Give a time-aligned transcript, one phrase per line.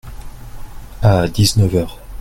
[1.03, 1.99] À dix-neuf heures.